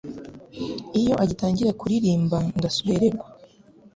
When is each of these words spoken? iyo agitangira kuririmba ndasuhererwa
iyo 0.99 1.13
agitangira 1.23 1.77
kuririmba 1.79 2.37
ndasuhererwa 2.57 3.25